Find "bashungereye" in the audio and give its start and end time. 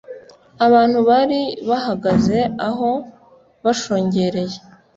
3.63-4.57